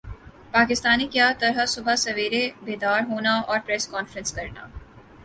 پاکستانی 0.53 1.07
کَیا 1.07 1.27
طرح 1.39 1.65
صبح 1.65 1.95
سویرے 1.95 2.41
بیدار 2.65 3.01
ہونا 3.09 3.33
اور 3.47 3.59
پریس 3.65 3.87
کانفرنس 3.87 4.31
کرنا 4.33 4.67